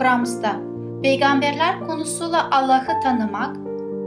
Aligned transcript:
Programımızda 0.00 0.56
peygamberler 1.02 1.86
konusuyla 1.86 2.48
Allah'ı 2.50 3.00
tanımak, 3.02 3.56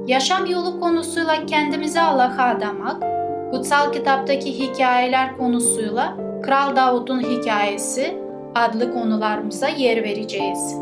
yaşam 0.07 0.45
yolu 0.45 0.79
konusuyla 0.79 1.45
kendimizi 1.45 2.01
Allah'a 2.01 2.43
adamak, 2.43 3.03
kutsal 3.51 3.91
kitaptaki 3.91 4.59
hikayeler 4.59 5.37
konusuyla 5.37 6.17
Kral 6.43 6.75
Davut'un 6.75 7.19
hikayesi 7.19 8.17
adlı 8.55 8.93
konularımıza 8.93 9.67
yer 9.67 10.03
vereceğiz. 10.03 10.75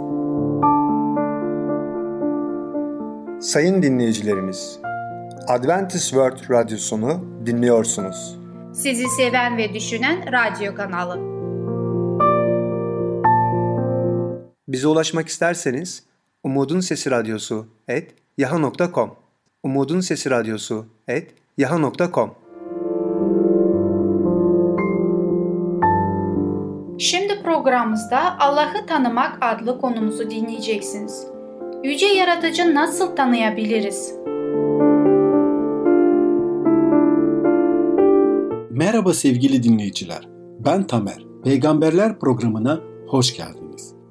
Sayın 3.40 3.82
dinleyicilerimiz, 3.82 4.80
Adventist 5.48 6.10
World 6.10 6.50
Radyosunu 6.50 7.20
dinliyorsunuz. 7.46 8.38
Sizi 8.74 9.08
seven 9.08 9.58
ve 9.58 9.74
düşünen 9.74 10.18
radyo 10.32 10.76
kanalı. 10.76 11.31
Bize 14.72 14.88
ulaşmak 14.88 15.28
isterseniz 15.28 16.04
Umutun 16.44 16.80
Sesi 16.80 17.12
Radyosu 17.12 17.68
et 17.88 18.16
yaha.com 18.38 19.12
Umutun 19.64 20.00
Sesi 20.00 20.30
Radyosu 20.30 20.86
et 21.08 21.34
yaha.com 21.58 22.32
Şimdi 27.00 27.44
programımızda 27.44 28.40
Allah'ı 28.40 28.86
tanımak 28.88 29.38
adlı 29.42 29.82
konumuzu 29.82 30.30
dinleyeceksiniz. 30.30 31.28
Yüce 31.84 32.06
Yaratıcı 32.06 32.76
nasıl 32.76 33.16
tanıyabiliriz? 33.16 34.14
Merhaba 38.70 39.14
sevgili 39.14 39.64
dinleyiciler. 39.64 40.30
Ben 40.60 40.88
Tamer. 40.88 41.26
Peygamberler 41.44 42.20
programına 42.20 42.80
hoş 43.08 43.38
geldiniz. 43.38 43.61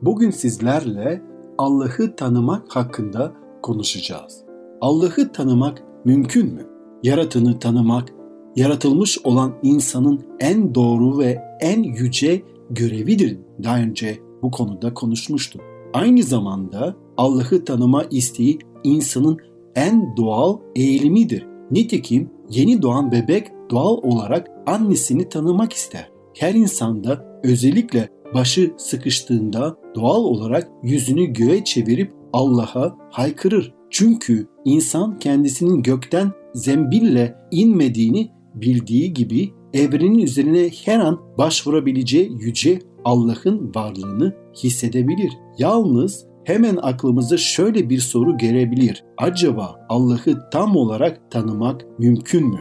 Bugün 0.03 0.31
sizlerle 0.31 1.23
Allah'ı 1.59 2.17
tanımak 2.17 2.77
hakkında 2.77 3.33
konuşacağız. 3.63 4.45
Allah'ı 4.81 5.33
tanımak 5.33 5.83
mümkün 6.05 6.47
mü? 6.55 6.67
Yaratını 7.03 7.59
tanımak, 7.59 8.13
yaratılmış 8.57 9.19
olan 9.25 9.55
insanın 9.63 10.21
en 10.41 10.75
doğru 10.75 11.19
ve 11.19 11.39
en 11.61 11.83
yüce 11.83 12.43
görevidir. 12.71 13.39
Daha 13.63 13.79
önce 13.79 14.19
bu 14.43 14.51
konuda 14.51 14.95
konuşmuştum. 14.95 15.61
Aynı 15.93 16.23
zamanda 16.23 16.97
Allah'ı 17.17 17.65
tanıma 17.65 18.05
isteği 18.11 18.59
insanın 18.85 19.39
en 19.75 20.17
doğal 20.17 20.59
eğilimidir. 20.77 21.47
Nitekim 21.71 22.31
yeni 22.51 22.83
doğan 22.83 23.13
bebek 23.13 23.49
doğal 23.71 23.97
olarak 23.97 24.51
annesini 24.67 25.29
tanımak 25.29 25.73
ister. 25.73 26.11
Her 26.35 26.55
insanda 26.55 27.41
özellikle 27.45 28.09
başı 28.35 28.73
sıkıştığında 28.77 29.77
doğal 29.95 30.25
olarak 30.25 30.69
yüzünü 30.83 31.25
göğe 31.27 31.65
çevirip 31.65 32.13
Allah'a 32.33 32.97
haykırır. 33.11 33.75
Çünkü 33.91 34.47
insan 34.65 35.19
kendisinin 35.19 35.83
gökten 35.83 36.33
zembille 36.55 37.37
inmediğini 37.51 38.31
bildiği 38.55 39.15
gibi 39.15 39.51
evrenin 39.75 40.19
üzerine 40.19 40.71
her 40.85 41.01
an 41.01 41.21
başvurabileceği 41.39 42.33
yüce 42.41 42.79
Allah'ın 43.05 43.73
varlığını 43.75 44.35
hissedebilir. 44.65 45.33
Yalnız 45.59 46.27
hemen 46.45 46.79
aklımıza 46.83 47.37
şöyle 47.37 47.91
bir 47.91 47.99
soru 47.99 48.39
gelebilir. 48.39 49.05
Acaba 49.19 49.87
Allah'ı 49.89 50.51
tam 50.53 50.77
olarak 50.77 51.31
tanımak 51.31 51.87
mümkün 51.99 52.47
mü? 52.47 52.61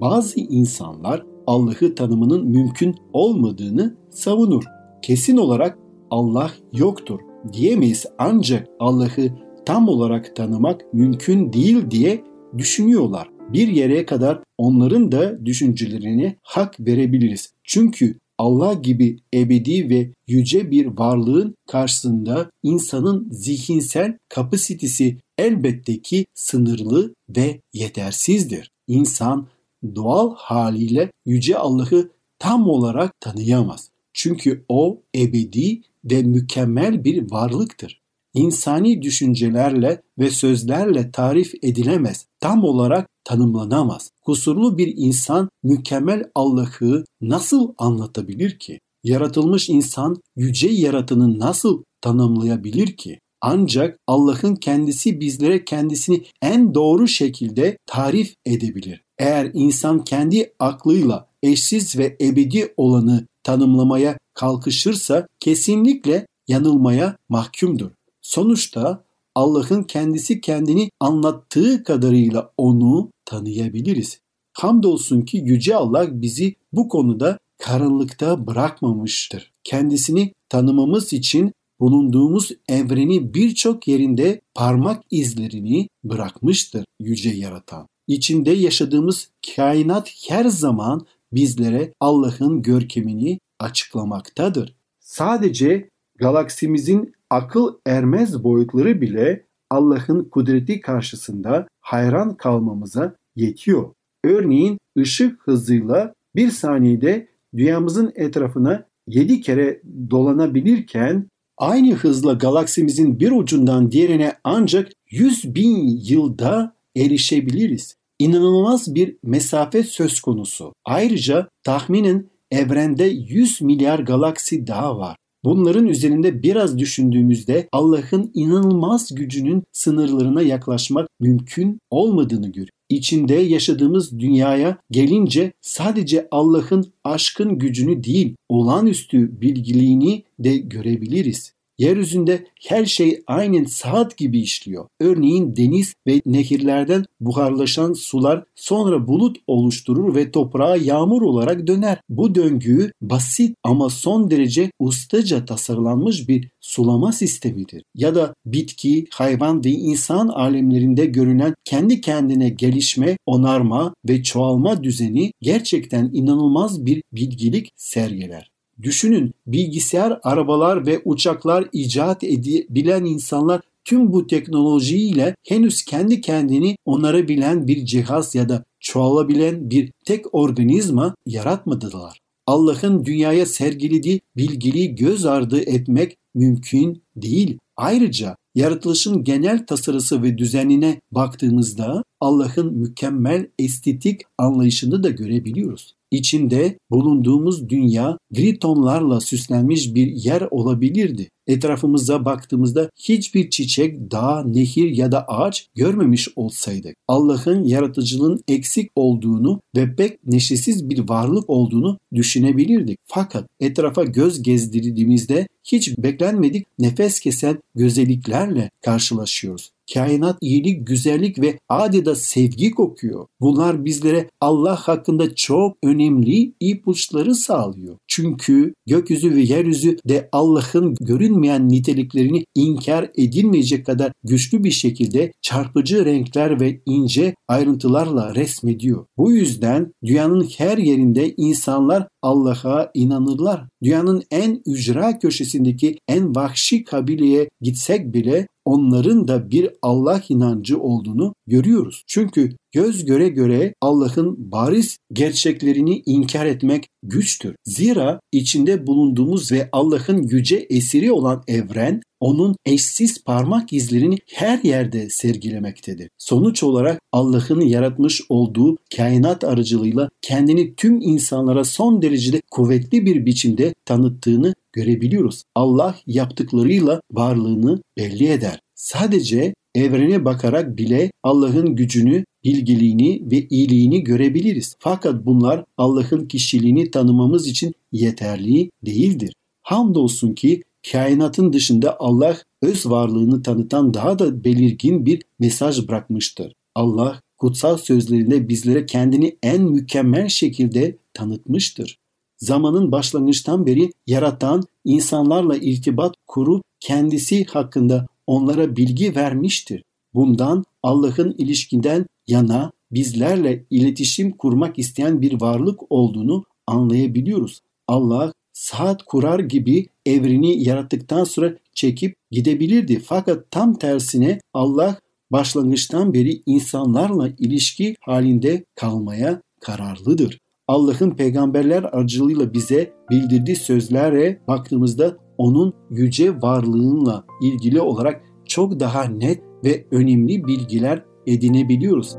Bazı 0.00 0.40
insanlar 0.40 1.29
Allah'ı 1.50 1.94
tanımının 1.94 2.46
mümkün 2.46 2.94
olmadığını 3.12 3.96
savunur. 4.10 4.64
Kesin 5.02 5.36
olarak 5.36 5.78
Allah 6.10 6.50
yoktur 6.72 7.20
diyemeyiz 7.52 8.06
ancak 8.18 8.68
Allah'ı 8.80 9.30
tam 9.66 9.88
olarak 9.88 10.36
tanımak 10.36 10.94
mümkün 10.94 11.52
değil 11.52 11.90
diye 11.90 12.24
düşünüyorlar. 12.58 13.28
Bir 13.52 13.68
yere 13.68 14.06
kadar 14.06 14.42
onların 14.58 15.12
da 15.12 15.46
düşüncelerine 15.46 16.36
hak 16.42 16.80
verebiliriz. 16.80 17.52
Çünkü 17.64 18.18
Allah 18.38 18.74
gibi 18.74 19.16
ebedi 19.34 19.90
ve 19.90 20.12
yüce 20.28 20.70
bir 20.70 20.86
varlığın 20.86 21.54
karşısında 21.66 22.50
insanın 22.62 23.28
zihinsel 23.30 24.18
kapasitesi 24.28 25.18
elbette 25.38 26.02
ki 26.02 26.26
sınırlı 26.34 27.14
ve 27.36 27.60
yetersizdir. 27.72 28.70
İnsan 28.88 29.46
doğal 29.94 30.34
haliyle 30.36 31.12
yüce 31.26 31.58
Allah'ı 31.58 32.10
tam 32.38 32.68
olarak 32.68 33.20
tanıyamaz. 33.20 33.90
Çünkü 34.12 34.64
o 34.68 35.02
ebedi 35.14 35.80
ve 36.04 36.22
mükemmel 36.22 37.04
bir 37.04 37.30
varlıktır. 37.30 38.00
İnsani 38.34 39.02
düşüncelerle 39.02 40.02
ve 40.18 40.30
sözlerle 40.30 41.10
tarif 41.10 41.52
edilemez, 41.62 42.26
tam 42.40 42.64
olarak 42.64 43.08
tanımlanamaz. 43.24 44.10
Kusurlu 44.22 44.78
bir 44.78 44.94
insan 44.96 45.48
mükemmel 45.62 46.24
Allah'ı 46.34 47.04
nasıl 47.20 47.74
anlatabilir 47.78 48.58
ki? 48.58 48.80
Yaratılmış 49.04 49.68
insan 49.68 50.16
yüce 50.36 50.68
yaratını 50.68 51.38
nasıl 51.38 51.82
tanımlayabilir 52.00 52.96
ki? 52.96 53.18
Ancak 53.40 53.98
Allah'ın 54.06 54.54
kendisi 54.54 55.20
bizlere 55.20 55.64
kendisini 55.64 56.24
en 56.42 56.74
doğru 56.74 57.08
şekilde 57.08 57.78
tarif 57.86 58.34
edebilir. 58.46 59.02
Eğer 59.20 59.50
insan 59.54 60.04
kendi 60.04 60.52
aklıyla 60.58 61.28
eşsiz 61.42 61.98
ve 61.98 62.16
ebedi 62.20 62.74
olanı 62.76 63.26
tanımlamaya 63.42 64.18
kalkışırsa 64.34 65.26
kesinlikle 65.40 66.26
yanılmaya 66.48 67.16
mahkumdur. 67.28 67.90
Sonuçta 68.22 69.04
Allah'ın 69.34 69.82
kendisi 69.82 70.40
kendini 70.40 70.90
anlattığı 71.00 71.84
kadarıyla 71.84 72.52
onu 72.56 73.10
tanıyabiliriz. 73.24 74.20
Hamdolsun 74.52 75.22
ki 75.22 75.42
Yüce 75.44 75.76
Allah 75.76 76.22
bizi 76.22 76.54
bu 76.72 76.88
konuda 76.88 77.38
karanlıkta 77.58 78.46
bırakmamıştır. 78.46 79.52
Kendisini 79.64 80.32
tanımamız 80.48 81.12
için 81.12 81.52
bulunduğumuz 81.80 82.50
evreni 82.68 83.34
birçok 83.34 83.88
yerinde 83.88 84.40
parmak 84.54 85.02
izlerini 85.10 85.88
bırakmıştır 86.04 86.84
Yüce 87.00 87.30
Yaratan. 87.30 87.86
İçinde 88.06 88.50
yaşadığımız 88.50 89.30
kainat 89.56 90.12
her 90.28 90.44
zaman 90.44 91.06
bizlere 91.32 91.92
Allah'ın 92.00 92.62
görkemini 92.62 93.38
açıklamaktadır. 93.58 94.74
Sadece 95.00 95.88
galaksimizin 96.18 97.14
akıl 97.30 97.74
ermez 97.86 98.44
boyutları 98.44 99.00
bile 99.00 99.46
Allah'ın 99.70 100.24
kudreti 100.24 100.80
karşısında 100.80 101.68
hayran 101.80 102.36
kalmamıza 102.36 103.16
yetiyor. 103.36 103.90
Örneğin 104.24 104.78
ışık 104.98 105.46
hızıyla 105.46 106.14
bir 106.36 106.50
saniyede 106.50 107.28
dünyamızın 107.56 108.12
etrafına 108.14 108.86
7 109.06 109.40
kere 109.40 109.82
dolanabilirken 110.10 111.26
aynı 111.58 111.94
hızla 111.94 112.32
galaksimizin 112.32 113.20
bir 113.20 113.30
ucundan 113.30 113.92
diğerine 113.92 114.32
ancak 114.44 114.92
100 115.10 115.54
bin 115.54 116.00
yılda 116.02 116.74
erişebiliriz. 116.96 117.96
İnanılmaz 118.18 118.94
bir 118.94 119.16
mesafe 119.22 119.82
söz 119.82 120.20
konusu. 120.20 120.72
Ayrıca 120.84 121.48
tahminen 121.64 122.30
evrende 122.50 123.04
100 123.04 123.62
milyar 123.62 123.98
galaksi 123.98 124.66
daha 124.66 124.98
var. 124.98 125.16
Bunların 125.44 125.86
üzerinde 125.86 126.42
biraz 126.42 126.78
düşündüğümüzde 126.78 127.68
Allah'ın 127.72 128.30
inanılmaz 128.34 129.14
gücünün 129.14 129.62
sınırlarına 129.72 130.42
yaklaşmak 130.42 131.08
mümkün 131.20 131.78
olmadığını 131.90 132.46
görüyoruz. 132.46 132.70
İçinde 132.88 133.34
yaşadığımız 133.34 134.18
dünyaya 134.18 134.78
gelince 134.90 135.52
sadece 135.60 136.28
Allah'ın 136.30 136.92
aşkın 137.04 137.58
gücünü 137.58 138.04
değil, 138.04 138.36
olağanüstü 138.48 139.40
bilgiliğini 139.40 140.24
de 140.38 140.56
görebiliriz. 140.56 141.52
Yeryüzünde 141.80 142.44
her 142.68 142.84
şey 142.84 143.22
aynen 143.26 143.64
saat 143.64 144.16
gibi 144.16 144.40
işliyor. 144.40 144.86
Örneğin 145.00 145.56
deniz 145.56 145.94
ve 146.06 146.20
nehirlerden 146.26 147.04
buharlaşan 147.20 147.92
sular 147.92 148.44
sonra 148.54 149.08
bulut 149.08 149.36
oluşturur 149.46 150.14
ve 150.14 150.30
toprağa 150.30 150.76
yağmur 150.76 151.22
olarak 151.22 151.66
döner. 151.66 151.98
Bu 152.08 152.34
döngüyü 152.34 152.92
basit 153.02 153.56
ama 153.62 153.90
son 153.90 154.30
derece 154.30 154.70
ustaca 154.78 155.44
tasarlanmış 155.44 156.28
bir 156.28 156.48
sulama 156.60 157.12
sistemidir. 157.12 157.82
Ya 157.94 158.14
da 158.14 158.34
bitki, 158.46 159.06
hayvan 159.10 159.64
ve 159.64 159.70
insan 159.70 160.28
alemlerinde 160.28 161.06
görünen 161.06 161.54
kendi 161.64 162.00
kendine 162.00 162.48
gelişme, 162.48 163.16
onarma 163.26 163.94
ve 164.08 164.22
çoğalma 164.22 164.84
düzeni 164.84 165.32
gerçekten 165.42 166.10
inanılmaz 166.12 166.86
bir 166.86 167.02
bilgilik 167.12 167.70
sergiler. 167.76 168.50
Düşünün 168.82 169.34
bilgisayar, 169.46 170.20
arabalar 170.22 170.86
ve 170.86 171.02
uçaklar 171.04 171.68
icat 171.72 172.24
edebilen 172.24 173.04
insanlar 173.04 173.60
tüm 173.84 174.12
bu 174.12 174.26
teknolojiyle 174.26 175.34
henüz 175.48 175.84
kendi 175.84 176.20
kendini 176.20 176.76
onarabilen 176.84 177.68
bir 177.68 177.84
cihaz 177.84 178.34
ya 178.34 178.48
da 178.48 178.64
çoğalabilen 178.80 179.70
bir 179.70 179.92
tek 180.04 180.34
organizma 180.34 181.14
yaratmadılar. 181.26 182.20
Allah'ın 182.46 183.04
dünyaya 183.04 183.46
sergilediği 183.46 184.20
bilgiliği 184.36 184.94
göz 184.94 185.26
ardı 185.26 185.60
etmek 185.60 186.16
mümkün 186.34 187.02
değil. 187.16 187.58
Ayrıca 187.76 188.36
yaratılışın 188.54 189.24
genel 189.24 189.66
tasarısı 189.66 190.22
ve 190.22 190.38
düzenine 190.38 191.00
baktığımızda 191.12 192.04
Allah'ın 192.20 192.74
mükemmel 192.74 193.46
estetik 193.58 194.20
anlayışını 194.38 195.02
da 195.02 195.10
görebiliyoruz. 195.10 195.94
İçinde 196.10 196.78
bulunduğumuz 196.90 197.68
dünya 197.68 198.18
gritonlarla 198.30 199.20
süslenmiş 199.20 199.94
bir 199.94 200.06
yer 200.06 200.48
olabilirdi. 200.50 201.28
Etrafımıza 201.50 202.24
baktığımızda 202.24 202.90
hiçbir 202.96 203.50
çiçek, 203.50 204.10
dağ, 204.10 204.44
nehir 204.44 204.90
ya 204.90 205.12
da 205.12 205.28
ağaç 205.28 205.68
görmemiş 205.74 206.28
olsaydık. 206.36 206.96
Allah'ın 207.08 207.64
yaratıcılığın 207.64 208.40
eksik 208.48 208.90
olduğunu 208.96 209.60
ve 209.76 209.94
pek 209.96 210.26
neşesiz 210.26 210.90
bir 210.90 211.08
varlık 211.08 211.50
olduğunu 211.50 211.98
düşünebilirdik. 212.14 212.98
Fakat 213.04 213.48
etrafa 213.60 214.04
göz 214.04 214.42
gezdirdiğimizde 214.42 215.46
hiç 215.64 215.98
beklenmedik 215.98 216.66
nefes 216.78 217.20
kesen 217.20 217.58
güzelliklerle 217.74 218.70
karşılaşıyoruz. 218.84 219.70
Kainat 219.94 220.38
iyilik, 220.40 220.86
güzellik 220.86 221.40
ve 221.40 221.58
adeta 221.68 222.14
sevgi 222.14 222.70
kokuyor. 222.70 223.26
Bunlar 223.40 223.84
bizlere 223.84 224.30
Allah 224.40 224.76
hakkında 224.76 225.34
çok 225.34 225.76
önemli 225.84 226.52
ipuçları 226.60 227.34
sağlıyor. 227.34 227.96
Çünkü 228.06 228.74
gökyüzü 228.86 229.34
ve 229.34 229.40
yeryüzü 229.40 229.96
de 230.08 230.28
Allah'ın 230.32 230.96
görünmeyen 231.40 231.68
niteliklerini 231.68 232.44
inkar 232.54 233.10
edilmeyecek 233.16 233.86
kadar 233.86 234.12
güçlü 234.24 234.64
bir 234.64 234.70
şekilde 234.70 235.32
çarpıcı 235.42 236.04
renkler 236.04 236.60
ve 236.60 236.80
ince 236.86 237.34
ayrıntılarla 237.48 238.34
resmediyor. 238.34 239.06
Bu 239.16 239.32
yüzden 239.32 239.92
dünyanın 240.04 240.48
her 240.58 240.78
yerinde 240.78 241.34
insanlar 241.36 242.08
Allah'a 242.22 242.90
inanırlar. 242.94 243.64
Dünyanın 243.82 244.22
en 244.30 244.62
ücra 244.66 245.18
köşesindeki 245.18 245.98
en 246.08 246.34
vahşi 246.34 246.84
kabileye 246.84 247.48
gitsek 247.60 248.14
bile 248.14 248.46
onların 248.70 249.28
da 249.28 249.50
bir 249.50 249.70
Allah 249.82 250.22
inancı 250.28 250.80
olduğunu 250.80 251.34
görüyoruz. 251.46 252.04
Çünkü 252.06 252.56
göz 252.72 253.04
göre 253.04 253.28
göre 253.28 253.74
Allah'ın 253.80 254.52
bariz 254.52 254.98
gerçeklerini 255.12 256.02
inkar 256.06 256.46
etmek 256.46 256.88
güçtür. 257.02 257.54
Zira 257.64 258.20
içinde 258.32 258.86
bulunduğumuz 258.86 259.52
ve 259.52 259.68
Allah'ın 259.72 260.22
yüce 260.22 260.56
esiri 260.70 261.12
olan 261.12 261.42
evren 261.48 262.00
onun 262.20 262.56
eşsiz 262.66 263.24
parmak 263.24 263.72
izlerini 263.72 264.16
her 264.34 264.62
yerde 264.62 265.10
sergilemektedir. 265.10 266.10
Sonuç 266.18 266.62
olarak 266.62 267.00
Allah'ın 267.12 267.60
yaratmış 267.60 268.22
olduğu 268.28 268.76
kainat 268.96 269.44
aracılığıyla 269.44 270.08
kendini 270.22 270.74
tüm 270.74 271.00
insanlara 271.00 271.64
son 271.64 272.02
derecede 272.02 272.40
kuvvetli 272.50 273.06
bir 273.06 273.26
biçimde 273.26 273.74
tanıttığını 273.84 274.54
görebiliyoruz. 274.72 275.42
Allah 275.54 275.96
yaptıklarıyla 276.06 277.00
varlığını 277.12 277.82
belli 277.96 278.28
eder. 278.28 278.60
Sadece 278.74 279.54
evrene 279.74 280.24
bakarak 280.24 280.78
bile 280.78 281.10
Allah'ın 281.22 281.76
gücünü, 281.76 282.24
bilgiliğini 282.44 283.30
ve 283.30 283.46
iyiliğini 283.50 284.04
görebiliriz. 284.04 284.76
Fakat 284.78 285.26
bunlar 285.26 285.64
Allah'ın 285.76 286.26
kişiliğini 286.26 286.90
tanımamız 286.90 287.46
için 287.48 287.74
yeterli 287.92 288.70
değildir. 288.86 289.34
Hamdolsun 289.62 290.32
ki 290.32 290.62
kainatın 290.92 291.52
dışında 291.52 291.96
Allah 292.00 292.38
öz 292.62 292.86
varlığını 292.86 293.42
tanıtan 293.42 293.94
daha 293.94 294.18
da 294.18 294.44
belirgin 294.44 295.06
bir 295.06 295.22
mesaj 295.38 295.88
bırakmıştır. 295.88 296.52
Allah 296.74 297.20
kutsal 297.38 297.76
sözlerinde 297.76 298.48
bizlere 298.48 298.86
kendini 298.86 299.36
en 299.42 299.62
mükemmel 299.62 300.28
şekilde 300.28 300.96
tanıtmıştır. 301.14 301.98
Zamanın 302.40 302.92
başlangıçtan 302.92 303.66
beri 303.66 303.92
yaratan 304.06 304.62
insanlarla 304.84 305.56
irtibat 305.56 306.14
kurup 306.26 306.62
kendisi 306.80 307.44
hakkında 307.44 308.06
onlara 308.26 308.76
bilgi 308.76 309.16
vermiştir. 309.16 309.84
Bundan 310.14 310.64
Allah'ın 310.82 311.34
ilişkinden 311.38 312.06
yana 312.26 312.72
bizlerle 312.92 313.64
iletişim 313.70 314.30
kurmak 314.30 314.78
isteyen 314.78 315.20
bir 315.20 315.40
varlık 315.40 315.92
olduğunu 315.92 316.44
anlayabiliyoruz. 316.66 317.60
Allah 317.88 318.32
saat 318.52 319.02
kurar 319.02 319.38
gibi 319.38 319.86
evreni 320.06 320.62
yarattıktan 320.62 321.24
sonra 321.24 321.54
çekip 321.74 322.16
gidebilirdi. 322.30 322.98
Fakat 322.98 323.50
tam 323.50 323.74
tersine 323.74 324.40
Allah 324.54 324.98
başlangıçtan 325.30 326.14
beri 326.14 326.42
insanlarla 326.46 327.28
ilişki 327.38 327.96
halinde 328.00 328.64
kalmaya 328.74 329.42
kararlıdır. 329.60 330.38
Allah'ın 330.70 331.10
peygamberler 331.10 331.82
aracılığıyla 331.82 332.52
bize 332.52 332.92
bildirdiği 333.10 333.56
sözlere 333.56 334.40
baktığımızda 334.48 335.16
onun 335.38 335.74
yüce 335.90 336.42
varlığınla 336.42 337.24
ilgili 337.42 337.80
olarak 337.80 338.22
çok 338.44 338.80
daha 338.80 339.04
net 339.04 339.42
ve 339.64 339.86
önemli 339.90 340.46
bilgiler 340.46 341.04
edinebiliyoruz. 341.26 342.16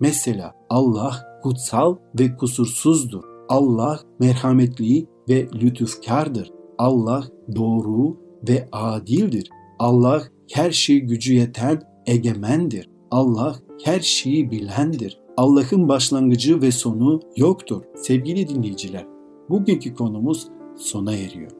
Mesela 0.00 0.54
Allah 0.70 1.12
kutsal 1.42 1.96
ve 2.18 2.36
kusursuzdur. 2.36 3.22
Allah 3.48 4.00
merhametli 4.20 5.06
ve 5.28 5.48
lütufkardır. 5.62 6.50
Allah 6.78 7.24
doğru 7.56 8.16
ve 8.48 8.68
adildir. 8.72 9.50
Allah 9.78 10.22
her 10.52 10.70
şeyi 10.70 11.06
gücü 11.06 11.34
yeten 11.34 11.82
egemendir. 12.06 12.90
Allah 13.10 13.54
her 13.84 14.00
şeyi 14.00 14.50
bilendir. 14.50 15.23
Allah'ın 15.36 15.88
başlangıcı 15.88 16.62
ve 16.62 16.70
sonu 16.70 17.20
yoktur. 17.36 17.82
Sevgili 17.96 18.48
dinleyiciler, 18.48 19.06
bugünkü 19.50 19.94
konumuz 19.94 20.48
sona 20.76 21.12
eriyor. 21.12 21.50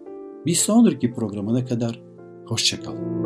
Bir 0.47 0.55
sonraki 0.55 1.13
programına 1.15 1.65
kadar 1.65 2.03
hoşçakalın. 2.47 3.25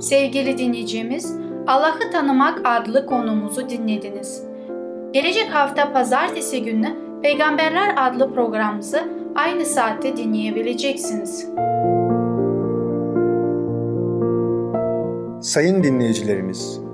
Sevgili 0.00 0.58
dinleyicimiz, 0.58 1.36
Allah'ı 1.66 2.10
tanımak 2.12 2.60
adlı 2.64 3.06
konumuzu 3.06 3.68
dinlediniz. 3.68 4.44
Gelecek 5.12 5.48
hafta 5.54 5.92
pazartesi 5.92 6.62
günü 6.62 6.96
Peygamberler 7.22 7.94
adlı 7.96 8.34
programımızı 8.34 9.08
aynı 9.34 9.64
saatte 9.64 10.16
dinleyebileceksiniz. 10.16 11.48
Sayın 15.40 15.82
dinleyicilerimiz, 15.82 16.85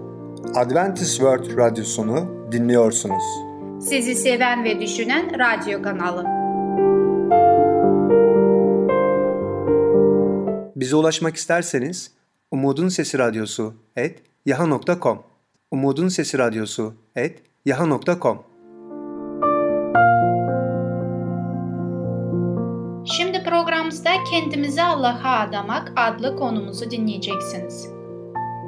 Adventist 0.54 1.10
World 1.10 1.56
Radyosunu 1.56 2.48
dinliyorsunuz. 2.52 3.22
Sizi 3.80 4.14
seven 4.14 4.64
ve 4.64 4.80
düşünen 4.80 5.38
radyo 5.38 5.82
kanalı. 5.82 6.24
Bize 10.76 10.96
ulaşmak 10.96 11.36
isterseniz 11.36 12.10
Umutun 12.50 12.88
Sesi 12.88 13.18
Radyosu 13.18 13.74
et 13.96 14.22
yaha.com 14.46 15.22
Umutun 15.70 16.08
Sesi 16.08 16.38
Radyosu 16.38 16.94
et 17.16 17.42
yaha.com 17.66 18.42
Şimdi 23.04 23.44
programımızda 23.44 24.10
kendimizi 24.30 24.82
Allah'a 24.82 25.40
adamak 25.40 25.92
adlı 25.96 26.36
konumuzu 26.36 26.90
dinleyeceksiniz. 26.90 28.01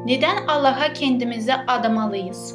Neden 0.06 0.46
Allah'a 0.48 0.92
kendimizi 0.92 1.54
adamalıyız? 1.54 2.54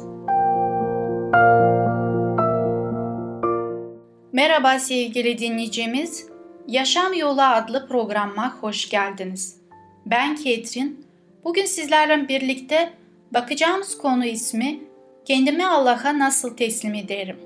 Merhaba 4.32 4.78
sevgili 4.78 5.38
dinleyicimiz. 5.38 6.26
Yaşam 6.66 7.14
Yolu 7.14 7.42
adlı 7.42 7.88
programa 7.88 8.56
hoş 8.60 8.88
geldiniz. 8.88 9.60
Ben 10.06 10.36
Ketrin. 10.36 11.06
Bugün 11.44 11.64
sizlerle 11.64 12.28
birlikte 12.28 12.92
bakacağımız 13.34 13.98
konu 13.98 14.24
ismi 14.24 14.80
Kendimi 15.24 15.66
Allah'a 15.66 16.18
nasıl 16.18 16.56
teslim 16.56 16.94
ederim? 16.94 17.36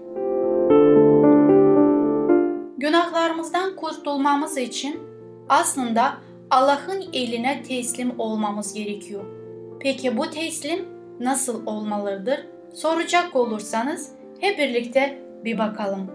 Günahlarımızdan 2.78 3.76
kurtulmamız 3.76 4.58
için 4.58 5.00
aslında 5.48 6.12
Allah'ın 6.50 7.04
eline 7.12 7.62
teslim 7.62 8.20
olmamız 8.20 8.74
gerekiyor. 8.74 9.43
Peki 9.84 10.16
bu 10.16 10.30
teslim 10.30 10.88
nasıl 11.20 11.66
olmalıdır? 11.66 12.46
Soracak 12.74 13.36
olursanız 13.36 14.12
hep 14.40 14.58
birlikte 14.58 15.18
bir 15.44 15.58
bakalım. 15.58 16.12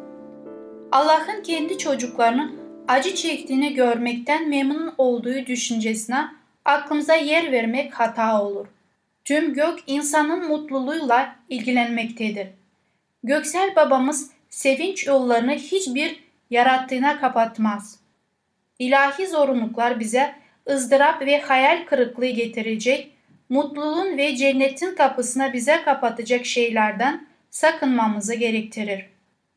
Allah'ın 0.91 1.43
kendi 1.43 1.77
çocuklarının 1.77 2.59
acı 2.87 3.15
çektiğini 3.15 3.73
görmekten 3.73 4.49
memnun 4.49 4.93
olduğu 4.97 5.45
düşüncesine 5.45 6.27
aklımıza 6.65 7.15
yer 7.15 7.51
vermek 7.51 7.93
hata 7.93 8.43
olur. 8.43 8.67
Tüm 9.25 9.53
gök 9.53 9.79
insanın 9.87 10.47
mutluluğuyla 10.47 11.35
ilgilenmektedir. 11.49 12.47
Göksel 13.23 13.75
babamız 13.75 14.31
sevinç 14.49 15.07
yollarını 15.07 15.53
hiçbir 15.53 16.23
yarattığına 16.49 17.19
kapatmaz. 17.19 17.99
İlahi 18.79 19.27
zorunluluklar 19.27 19.99
bize 19.99 20.35
ızdırap 20.69 21.21
ve 21.21 21.41
hayal 21.41 21.85
kırıklığı 21.85 22.29
getirecek, 22.29 23.18
mutluluğun 23.49 24.17
ve 24.17 24.35
cennetin 24.35 24.95
kapısına 24.95 25.53
bize 25.53 25.81
kapatacak 25.81 26.45
şeylerden 26.45 27.27
sakınmamızı 27.49 28.35
gerektirir. 28.35 29.05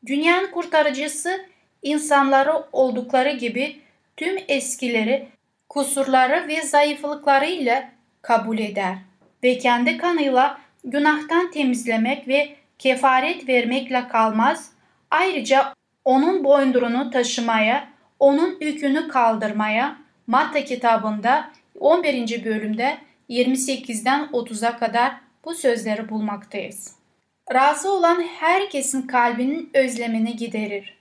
Dünyanın 0.05 0.51
kurtarıcısı 0.51 1.45
insanları 1.81 2.53
oldukları 2.71 3.31
gibi 3.31 3.79
tüm 4.17 4.37
eskileri, 4.47 5.27
kusurları 5.69 6.47
ve 6.47 6.61
zayıflıklarıyla 6.61 7.89
kabul 8.21 8.57
eder 8.57 8.95
ve 9.43 9.57
kendi 9.57 9.97
kanıyla 9.97 10.61
günahtan 10.83 11.51
temizlemek 11.51 12.27
ve 12.27 12.55
kefaret 12.79 13.47
vermekle 13.47 14.07
kalmaz, 14.07 14.71
ayrıca 15.11 15.73
onun 16.05 16.43
boyundurunu 16.43 17.11
taşımaya, 17.11 17.89
onun 18.19 18.57
yükünü 18.61 19.07
kaldırmaya 19.07 19.97
Matta 20.27 20.63
kitabında 20.63 21.49
11. 21.79 22.45
bölümde 22.45 22.97
28'den 23.29 24.29
30'a 24.33 24.77
kadar 24.77 25.15
bu 25.45 25.55
sözleri 25.55 26.09
bulmaktayız. 26.09 26.95
Razı 27.53 27.91
olan 27.91 28.21
herkesin 28.21 29.01
kalbinin 29.01 29.69
özlemini 29.73 30.35
giderir. 30.35 30.97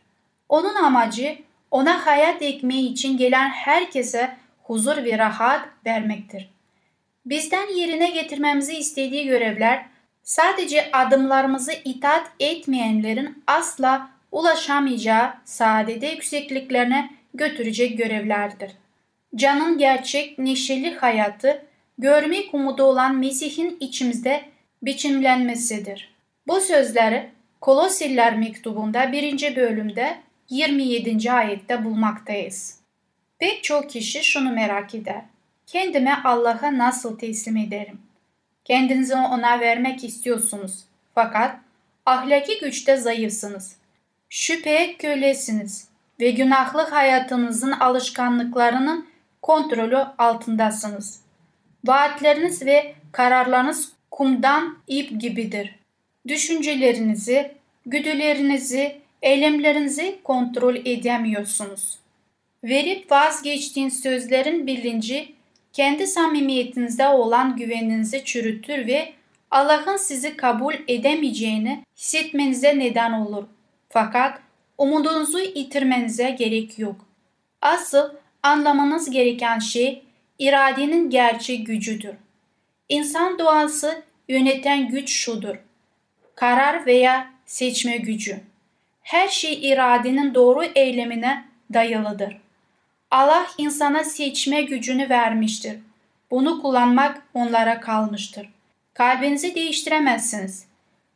Onun 0.49 0.75
amacı 0.75 1.39
ona 1.71 2.07
hayat 2.07 2.43
ekmeği 2.43 2.93
için 2.93 3.17
gelen 3.17 3.49
herkese 3.49 4.37
huzur 4.63 4.97
ve 4.97 5.19
rahat 5.19 5.69
vermektir. 5.87 6.51
Bizden 7.27 7.77
yerine 7.77 8.11
getirmemizi 8.11 8.75
istediği 8.75 9.27
görevler 9.27 9.87
sadece 10.23 10.93
adımlarımızı 10.93 11.73
itaat 11.85 12.31
etmeyenlerin 12.41 13.43
asla 13.47 14.11
ulaşamayacağı 14.33 15.35
saadete 15.45 16.11
yüksekliklerine 16.11 17.11
götürecek 17.35 17.99
görevlerdir. 17.99 18.73
Canın 19.37 19.79
gerçek, 19.79 20.39
neşeli 20.39 20.95
hayatı, 20.95 21.67
görmek 21.99 22.55
umudu 22.55 22.83
olan 22.83 23.17
Mesih'in 23.17 23.77
içimizde 23.81 24.45
biçimlenmesidir. 24.83 26.15
Bu 26.47 26.61
sözleri 26.61 27.31
Kolosiller 27.61 28.39
mektubunda 28.39 29.13
1. 29.13 29.57
bölümde 29.57 30.19
27. 30.51 31.33
ayette 31.33 31.85
bulmaktayız. 31.85 32.79
Pek 33.39 33.65
çok 33.65 33.91
kişi 33.91 34.25
şunu 34.25 34.53
merak 34.53 34.95
eder. 34.95 35.23
Kendime 35.67 36.15
Allah'a 36.25 36.79
nasıl 36.79 37.19
teslim 37.19 37.57
ederim? 37.57 38.01
Kendinizi 38.65 39.15
ona 39.15 39.61
vermek 39.61 40.05
istiyorsunuz. 40.05 40.85
Fakat 41.15 41.57
ahlaki 42.07 42.61
güçte 42.61 42.97
zayıfsınız. 42.97 43.77
Şüpheye 44.29 44.97
kölesiniz 44.97 45.89
ve 46.21 46.31
günahlı 46.31 46.83
hayatınızın 46.83 47.73
alışkanlıklarının 47.73 49.07
kontrolü 49.43 49.99
altındasınız. 50.19 51.22
Vaatleriniz 51.85 52.67
ve 52.67 52.95
kararlarınız 53.13 53.93
kumdan 54.11 54.79
ip 54.87 55.21
gibidir. 55.21 55.75
Düşüncelerinizi, 56.29 57.51
güdülerinizi, 57.87 58.97
eylemlerinizi 59.23 60.19
kontrol 60.25 60.77
edemiyorsunuz. 60.77 61.99
Verip 62.65 63.11
vazgeçtiğin 63.11 63.89
sözlerin 63.89 64.67
bilinci 64.67 65.33
kendi 65.73 66.07
samimiyetinizde 66.07 67.09
olan 67.09 67.57
güveninizi 67.57 68.25
çürütür 68.25 68.87
ve 68.87 69.13
Allah'ın 69.51 69.97
sizi 69.97 70.37
kabul 70.37 70.75
edemeyeceğini 70.89 71.85
hissetmenize 71.97 72.79
neden 72.79 73.13
olur. 73.13 73.45
Fakat 73.89 74.39
umudunuzu 74.79 75.39
yitirmenize 75.39 76.31
gerek 76.31 76.79
yok. 76.79 76.97
Asıl 77.61 78.11
anlamanız 78.43 79.11
gereken 79.11 79.59
şey 79.59 80.03
iradenin 80.43 81.11
gerçek 81.11 81.67
gücüdür. 81.67 82.15
İnsan 82.89 83.39
doğası 83.39 84.03
yöneten 84.29 84.89
güç 84.89 85.13
şudur. 85.13 85.57
Karar 86.35 86.87
veya 86.87 87.31
seçme 87.47 87.97
gücü. 87.97 88.41
Her 89.03 89.29
şey 89.29 89.71
iradenin 89.71 90.35
doğru 90.35 90.65
eylemine 90.75 91.45
dayalıdır. 91.73 92.37
Allah 93.11 93.47
insana 93.59 94.05
seçme 94.05 94.63
gücünü 94.63 95.09
vermiştir. 95.09 95.79
Bunu 96.31 96.63
kullanmak 96.63 97.23
onlara 97.35 97.81
kalmıştır. 97.81 98.49
Kalbinizi 98.95 99.55
değiştiremezsiniz. 99.55 100.67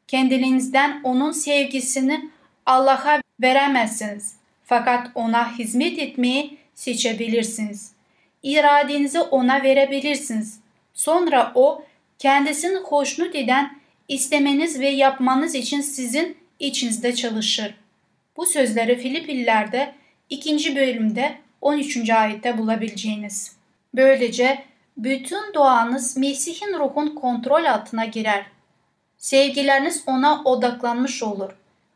Kendinizden 0.08 1.00
onun 1.04 1.32
sevgisini 1.32 2.30
Allah'a 2.66 3.20
veremezsiniz. 3.40 4.36
Fakat 4.64 5.10
ona 5.14 5.58
hizmet 5.58 5.98
etmeyi 5.98 6.58
seçebilirsiniz. 6.74 7.95
İradenizi 8.42 9.20
ona 9.20 9.62
verebilirsiniz. 9.62 10.60
Sonra 10.94 11.52
o 11.54 11.84
kendisini 12.18 12.76
hoşnut 12.78 13.34
eden 13.34 13.78
istemeniz 14.08 14.80
ve 14.80 14.88
yapmanız 14.88 15.54
için 15.54 15.80
sizin 15.80 16.36
içinizde 16.58 17.14
çalışır. 17.14 17.74
Bu 18.36 18.46
sözleri 18.46 18.98
Filipillerde 18.98 19.94
2. 20.30 20.76
bölümde 20.76 21.38
13. 21.60 22.10
ayette 22.10 22.58
bulabileceğiniz. 22.58 23.56
Böylece 23.94 24.64
bütün 24.96 25.54
doğanız 25.54 26.16
Mesih'in 26.16 26.78
ruhun 26.78 27.08
kontrol 27.08 27.64
altına 27.64 28.04
girer. 28.04 28.46
Sevgileriniz 29.18 30.02
ona 30.06 30.42
odaklanmış 30.44 31.22
olur. 31.22 31.50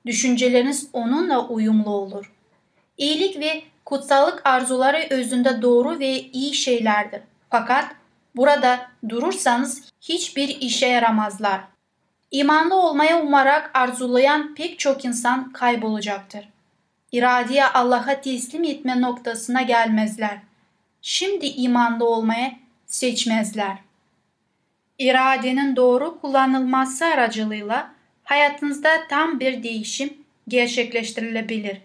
Düşünceleriniz 0.06 0.88
onunla 0.92 1.48
uyumlu 1.48 1.90
olur. 1.90 2.32
İyilik 2.98 3.40
ve 3.40 3.62
kutsallık 3.84 4.46
arzuları 4.46 5.06
özünde 5.10 5.62
doğru 5.62 5.98
ve 5.98 6.20
iyi 6.20 6.54
şeylerdir. 6.54 7.20
Fakat 7.50 7.84
burada 8.36 8.90
durursanız 9.08 9.82
hiçbir 10.00 10.48
işe 10.48 10.86
yaramazlar. 10.86 11.60
İmanlı 12.30 12.74
olmaya 12.74 13.22
umarak 13.22 13.70
arzulayan 13.74 14.54
pek 14.54 14.78
çok 14.78 15.04
insan 15.04 15.52
kaybolacaktır. 15.52 16.48
İradeye 17.12 17.66
Allah'a 17.66 18.20
teslim 18.20 18.64
etme 18.64 19.00
noktasına 19.00 19.62
gelmezler. 19.62 20.38
Şimdi 21.02 21.46
imanlı 21.46 22.04
olmaya 22.04 22.52
seçmezler. 22.86 23.76
İradenin 24.98 25.76
doğru 25.76 26.20
kullanılması 26.20 27.06
aracılığıyla 27.06 27.90
hayatınızda 28.24 29.08
tam 29.08 29.40
bir 29.40 29.62
değişim 29.62 30.12
gerçekleştirilebilir. 30.48 31.80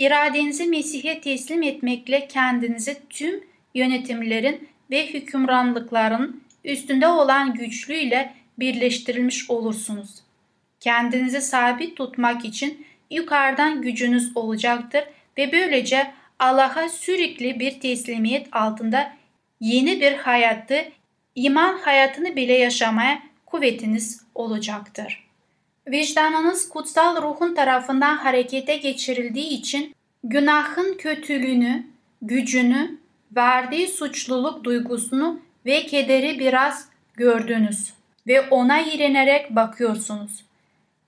İradenizi 0.00 0.66
Mesih'e 0.66 1.20
teslim 1.20 1.62
etmekle 1.62 2.28
kendinizi 2.28 2.96
tüm 3.10 3.44
yönetimlerin 3.74 4.68
ve 4.90 5.06
hükümranlıkların 5.06 6.42
üstünde 6.64 7.06
olan 7.06 7.54
güçlüyle 7.54 8.34
birleştirilmiş 8.58 9.50
olursunuz. 9.50 10.10
Kendinizi 10.80 11.40
sabit 11.40 11.96
tutmak 11.96 12.44
için 12.44 12.86
yukarıdan 13.10 13.82
gücünüz 13.82 14.36
olacaktır 14.36 15.04
ve 15.38 15.52
böylece 15.52 16.10
Allah'a 16.38 16.88
sürekli 16.88 17.60
bir 17.60 17.80
teslimiyet 17.80 18.46
altında 18.52 19.12
yeni 19.60 20.00
bir 20.00 20.12
hayatı, 20.12 20.84
iman 21.34 21.78
hayatını 21.78 22.36
bile 22.36 22.52
yaşamaya 22.52 23.22
kuvvetiniz 23.46 24.24
olacaktır. 24.34 25.29
Vicdanınız 25.88 26.68
kutsal 26.68 27.22
ruhun 27.22 27.54
tarafından 27.54 28.16
harekete 28.16 28.76
geçirildiği 28.76 29.48
için 29.48 29.94
günahın 30.24 30.94
kötülüğünü, 30.94 31.86
gücünü, 32.22 32.98
verdiği 33.36 33.88
suçluluk 33.88 34.64
duygusunu 34.64 35.40
ve 35.66 35.86
kederi 35.86 36.38
biraz 36.38 36.88
gördünüz 37.14 37.92
ve 38.26 38.40
ona 38.40 38.80
iğrenerek 38.80 39.56
bakıyorsunuz. 39.56 40.44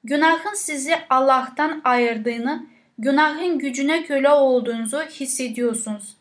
Günahın 0.05 0.55
sizi 0.55 0.95
Allah'tan 1.11 1.81
ayırdığını, 1.85 2.67
günahın 2.99 3.59
gücüne 3.59 4.05
köle 4.05 4.31
olduğunuzu 4.31 5.01
hissediyorsunuz. 5.03 6.17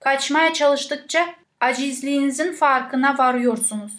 Kaçmaya 0.00 0.52
çalıştıkça 0.52 1.26
acizliğinizin 1.60 2.52
farkına 2.52 3.18
varıyorsunuz. 3.18 3.92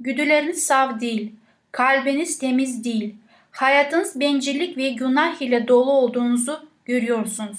Güdüleriniz 0.00 0.66
sav 0.66 1.00
değil, 1.00 1.32
kalbiniz 1.78 2.38
temiz 2.38 2.84
değil, 2.84 3.14
hayatınız 3.50 4.20
bencillik 4.20 4.76
ve 4.76 4.90
günah 4.90 5.42
ile 5.42 5.68
dolu 5.68 5.92
olduğunuzu 5.92 6.68
görüyorsunuz. 6.84 7.58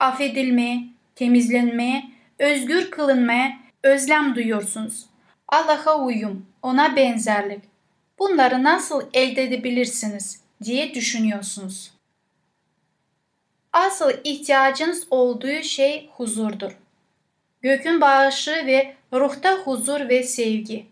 affedilmeye, 0.00 0.84
temizlenmeye, 1.14 2.04
özgür 2.38 2.90
kılınmaya 2.90 3.58
özlem 3.82 4.34
duyuyorsunuz. 4.34 5.06
Allah'a 5.48 6.00
uyum, 6.00 6.46
ona 6.62 6.96
benzerlik. 6.96 7.60
Bunları 8.18 8.62
nasıl 8.62 9.02
elde 9.14 9.42
edebilirsiniz 9.42 10.40
diye 10.64 10.94
düşünüyorsunuz. 10.94 11.92
Asıl 13.72 14.10
ihtiyacınız 14.24 15.06
olduğu 15.10 15.62
şey 15.62 16.10
huzurdur. 16.12 16.72
Gökün 17.62 18.00
bağışı 18.00 18.52
ve 18.66 18.94
ruhta 19.12 19.52
huzur 19.52 20.08
ve 20.08 20.22
sevgi. 20.22 20.86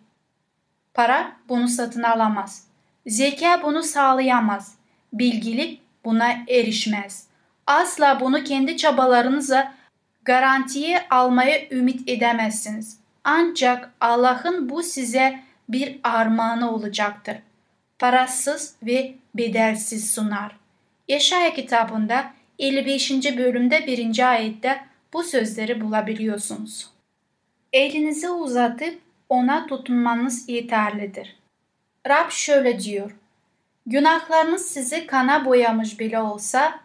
Para 0.94 1.32
bunu 1.48 1.68
satın 1.68 2.02
alamaz. 2.02 2.66
Zeka 3.06 3.62
bunu 3.62 3.82
sağlayamaz. 3.82 4.74
Bilgilik 5.12 5.80
buna 6.04 6.32
erişmez. 6.48 7.26
Asla 7.66 8.20
bunu 8.20 8.44
kendi 8.44 8.76
çabalarınıza 8.76 9.74
garantiye 10.22 11.06
almaya 11.10 11.68
ümit 11.70 12.08
edemezsiniz. 12.08 12.98
Ancak 13.24 13.90
Allah'ın 14.00 14.68
bu 14.68 14.82
size 14.82 15.40
bir 15.68 16.00
armağanı 16.04 16.74
olacaktır. 16.74 17.36
Parasız 17.98 18.74
ve 18.82 19.14
bedelsiz 19.34 20.10
sunar. 20.10 20.56
Yaşaya 21.08 21.54
kitabında 21.54 22.32
55. 22.58 23.10
bölümde 23.36 23.86
1. 23.86 24.30
ayette 24.30 24.84
bu 25.12 25.22
sözleri 25.22 25.80
bulabiliyorsunuz. 25.80 26.90
Elinizi 27.72 28.30
uzatıp 28.30 29.03
ona 29.34 29.66
tutunmanız 29.66 30.48
yeterlidir. 30.48 31.36
Rab 32.08 32.30
şöyle 32.30 32.80
diyor. 32.80 33.16
Günahlarınız 33.86 34.66
sizi 34.66 35.06
kana 35.06 35.44
boyamış 35.44 36.00
bile 36.00 36.20
olsa 36.20 36.80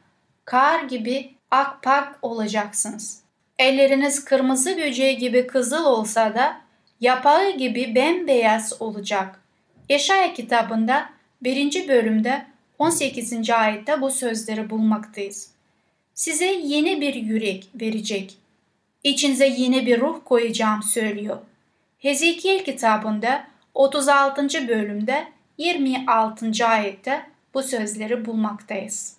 kar 0.45 0.83
gibi 0.83 1.33
akpak 1.51 2.19
olacaksınız. 2.21 3.21
Elleriniz 3.59 4.25
kırmızı 4.25 4.77
böceği 4.77 5.17
gibi 5.17 5.47
kızıl 5.47 5.85
olsa 5.85 6.35
da 6.35 6.61
yapağı 6.99 7.51
gibi 7.57 7.95
bembeyaz 7.95 8.81
olacak. 8.81 9.39
Yaşaya 9.89 10.33
kitabında 10.33 11.09
1. 11.41 11.87
bölümde 11.87 12.45
18. 12.79 13.49
ayette 13.49 14.01
bu 14.01 14.11
sözleri 14.11 14.69
bulmaktayız. 14.69 15.51
Size 16.13 16.45
yeni 16.45 17.01
bir 17.01 17.13
yürek 17.13 17.69
verecek. 17.81 18.37
İçinize 19.03 19.47
yeni 19.47 19.85
bir 19.85 20.01
ruh 20.01 20.19
koyacağım 20.25 20.83
söylüyor. 20.83 21.37
Hezekiel 21.99 22.63
kitabında 22.63 23.43
36. 23.73 24.67
bölümde 24.67 25.27
26. 25.57 26.65
ayette 26.67 27.21
bu 27.53 27.63
sözleri 27.63 28.25
bulmaktayız. 28.25 29.17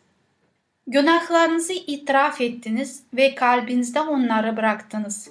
Günahlarınızı 0.87 1.73
itiraf 1.73 2.41
ettiniz 2.41 3.03
ve 3.15 3.35
kalbinizde 3.35 4.01
onları 4.01 4.57
bıraktınız. 4.57 5.31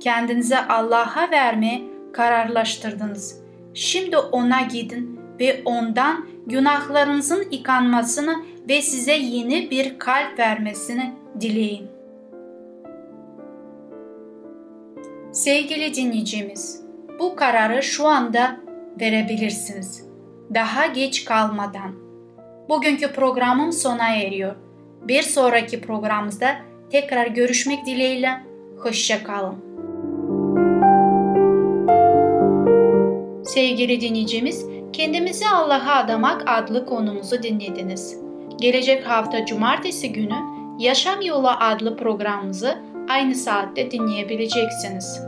Kendinize 0.00 0.58
Allah'a 0.58 1.30
vermeye 1.30 1.82
kararlaştırdınız. 2.12 3.40
Şimdi 3.74 4.16
ona 4.16 4.60
gidin 4.60 5.20
ve 5.40 5.62
ondan 5.64 6.28
günahlarınızın 6.46 7.50
yıkanmasını 7.50 8.34
ve 8.68 8.82
size 8.82 9.14
yeni 9.14 9.70
bir 9.70 9.98
kalp 9.98 10.38
vermesini 10.38 11.14
dileyin. 11.40 11.88
Sevgili 15.32 15.94
dinleyicimiz, 15.94 16.87
bu 17.18 17.36
kararı 17.36 17.82
şu 17.82 18.06
anda 18.06 18.56
verebilirsiniz. 19.00 20.04
Daha 20.54 20.86
geç 20.86 21.24
kalmadan. 21.24 21.92
Bugünkü 22.68 23.12
programım 23.12 23.72
sona 23.72 24.16
eriyor. 24.16 24.56
Bir 25.02 25.22
sonraki 25.22 25.80
programımızda 25.80 26.56
tekrar 26.90 27.26
görüşmek 27.26 27.86
dileğiyle. 27.86 28.30
Hoşçakalın. 28.78 29.68
Sevgili 33.44 34.00
dinleyicimiz, 34.00 34.66
Kendimizi 34.92 35.48
Allah'a 35.48 35.94
adamak 35.94 36.42
adlı 36.46 36.86
konumuzu 36.86 37.42
dinlediniz. 37.42 38.18
Gelecek 38.60 39.06
hafta 39.06 39.46
cumartesi 39.46 40.12
günü 40.12 40.34
Yaşam 40.78 41.20
Yolu 41.20 41.48
adlı 41.48 41.96
programımızı 41.96 42.78
aynı 43.08 43.34
saatte 43.34 43.90
dinleyebileceksiniz. 43.90 45.27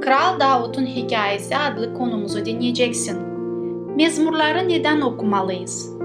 Kral 0.00 0.40
Davut'un 0.40 0.86
Hikayesi 0.86 1.56
adlı 1.56 1.94
konumuzu 1.94 2.44
dinleyeceksin. 2.44 3.18
Mezmurları 3.96 4.68
neden 4.68 5.00
okumalıyız? 5.00 5.96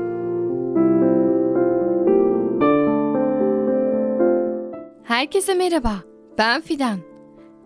Herkese 5.03 5.53
merhaba, 5.53 5.93
ben 6.37 6.61
Fidan. 6.61 6.99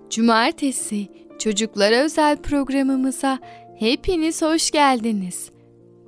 Cumartesi 0.09 1.07
çocuklara 1.39 1.95
özel 1.95 2.37
programımıza 2.37 3.39
hepiniz 3.79 4.41
hoş 4.41 4.71
geldiniz. 4.71 5.51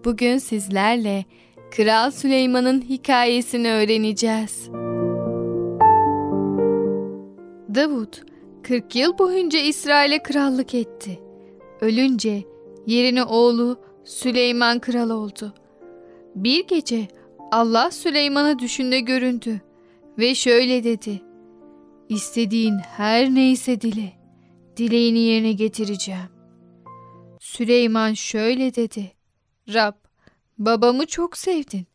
Bugün 0.06 0.38
sizlerle 0.38 1.26
Kral 1.72 2.12
Süleyman'ın 2.12 2.82
hikayesini 2.82 3.72
öğreneceğiz. 3.72 4.70
Davut 7.76 8.24
40 8.64 8.96
yıl 8.96 9.18
boyunca 9.18 9.60
İsrail'e 9.60 10.24
krallık 10.24 10.74
etti. 10.76 11.20
Ölünce 11.82 12.44
yerine 12.88 13.24
oğlu 13.24 13.80
Süleyman 14.04 14.80
kral 14.80 15.10
oldu. 15.10 15.54
Bir 16.36 16.68
gece 16.68 17.08
Allah 17.52 17.92
Süleyman'a 17.92 18.60
düşünde 18.60 19.00
göründü 19.00 19.62
ve 20.18 20.36
şöyle 20.36 20.84
dedi. 20.84 21.22
İstediğin 22.10 22.78
her 22.78 23.30
neyse 23.30 23.82
dile, 23.82 24.14
dileğini 24.78 25.20
yerine 25.20 25.54
getireceğim. 25.54 26.30
Süleyman 27.40 28.14
şöyle 28.14 28.76
dedi. 28.76 29.12
Rab, 29.74 29.94
babamı 30.58 31.06
çok 31.06 31.38
sevdin. 31.38 31.88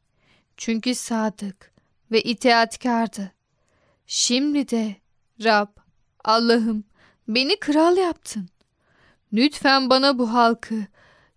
Çünkü 0.56 0.94
sadık 0.94 1.72
ve 2.10 2.22
itaatkardı. 2.22 3.32
Şimdi 4.06 4.68
de 4.68 4.96
Rab, 5.44 5.68
Allah'ım 6.24 6.84
beni 7.28 7.56
kral 7.56 7.96
yaptın. 7.96 8.48
Lütfen 9.32 9.90
bana 9.90 10.18
bu 10.18 10.32
halkı 10.32 10.74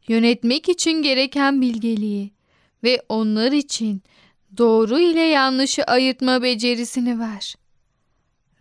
yönetmek 0.08 0.70
için 0.70 1.02
gereken 1.02 1.62
bilgeliği 1.62 2.32
ve 2.84 3.02
onlar 3.10 3.52
için 3.52 4.04
doğru 4.58 5.00
ile 5.00 5.22
yanlışı 5.22 5.84
ayırtma 5.84 6.42
becerisini 6.42 7.20
ver. 7.20 7.56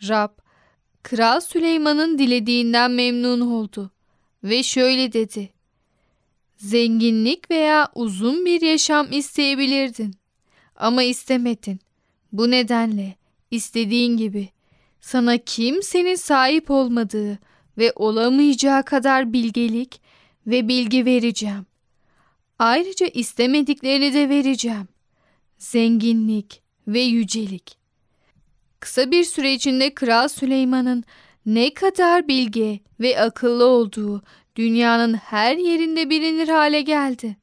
Rab, 0.09 0.31
Kral 1.03 1.41
Süleyman'ın 1.41 2.19
dilediğinden 2.19 2.91
memnun 2.91 3.41
oldu 3.41 3.91
ve 4.45 4.63
şöyle 4.63 5.13
dedi. 5.13 5.51
Zenginlik 6.57 7.51
veya 7.51 7.89
uzun 7.95 8.45
bir 8.47 8.61
yaşam 8.61 9.13
isteyebilirdin 9.13 10.15
ama 10.77 11.03
istemedin. 11.03 11.81
Bu 12.33 12.51
nedenle 12.51 13.17
istediğin 13.51 14.17
gibi 14.17 14.49
sana 15.05 15.39
kimsenin 15.39 16.15
sahip 16.15 16.71
olmadığı 16.71 17.39
ve 17.79 17.93
olamayacağı 17.97 18.85
kadar 18.85 19.33
bilgelik 19.33 20.01
ve 20.47 20.69
bilgi 20.69 21.05
vereceğim. 21.05 21.67
Ayrıca 22.59 23.07
istemediklerini 23.07 24.15
de 24.15 24.29
vereceğim. 24.29 24.89
Zenginlik 25.59 26.63
ve 26.89 27.01
yücelik. 27.01 27.77
Kısa 28.81 29.11
bir 29.11 29.25
süre 29.25 29.53
içinde 29.53 29.95
Kral 29.95 30.29
Süleyman'ın 30.29 31.05
ne 31.47 31.75
kadar 31.75 32.29
bilge 32.29 32.81
ve 33.01 33.21
akıllı 33.21 33.65
olduğu 33.65 34.23
dünyanın 34.57 35.15
her 35.15 35.57
yerinde 35.57 36.11
bilinir 36.11 36.49
hale 36.49 36.81
geldi. 36.81 37.37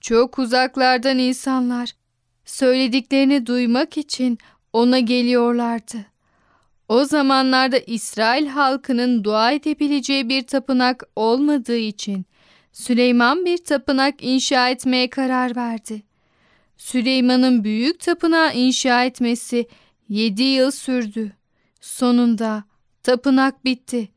Çok 0.00 0.38
uzaklardan 0.38 1.18
insanlar 1.18 1.92
söylediklerini 2.44 3.46
duymak 3.46 3.98
için 3.98 4.38
ona 4.72 4.98
geliyorlardı. 4.98 6.11
O 6.92 7.04
zamanlarda 7.04 7.78
İsrail 7.78 8.46
halkının 8.46 9.24
dua 9.24 9.52
edebileceği 9.52 10.28
bir 10.28 10.46
tapınak 10.46 11.04
olmadığı 11.16 11.76
için 11.76 12.26
Süleyman 12.72 13.44
bir 13.44 13.64
tapınak 13.64 14.14
inşa 14.24 14.68
etmeye 14.68 15.10
karar 15.10 15.56
verdi. 15.56 16.02
Süleyman'ın 16.76 17.64
büyük 17.64 18.00
tapınağı 18.00 18.54
inşa 18.54 19.04
etmesi 19.04 19.66
7 20.08 20.42
yıl 20.42 20.70
sürdü. 20.70 21.32
Sonunda 21.80 22.64
tapınak 23.02 23.64
bitti. 23.64 24.08